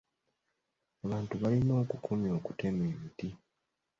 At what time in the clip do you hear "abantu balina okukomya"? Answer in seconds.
1.05-2.31